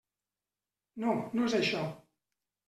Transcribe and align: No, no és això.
No, 1.03 1.13
no 1.35 1.45
és 1.51 1.57
això. 1.59 1.85